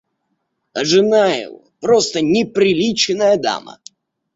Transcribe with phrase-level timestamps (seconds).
[0.73, 3.79] А жена его просто неприличная дама.